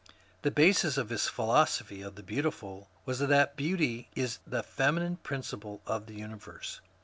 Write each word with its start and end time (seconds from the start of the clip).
The 0.41 0.49
basis 0.49 0.97
of 0.97 1.09
his 1.09 1.27
philosophy 1.27 2.01
of 2.01 2.15
the 2.15 2.23
Beautiful 2.23 2.89
was 3.05 3.19
that 3.19 3.55
Beauty 3.55 4.09
is 4.15 4.39
the 4.47 4.63
feminine 4.63 5.17
principle 5.17 5.79
of 5.85 6.07
the 6.07 6.15
Universe. 6.15 6.81